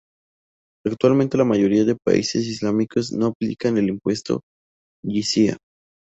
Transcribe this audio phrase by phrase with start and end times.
[0.83, 4.41] Actualmente la mayoría de países islámicos no aplican el impuesto
[5.05, 5.59] yizia.